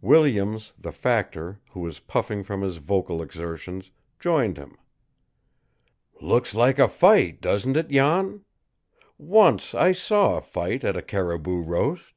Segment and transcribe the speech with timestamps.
[0.00, 4.74] Williams, the factor, who was puffing from his vocal exertions, joined him.
[6.22, 8.46] "Looks like a fight, doesn't it, Jan?
[9.18, 12.14] Once I saw a fight at a caribou roast."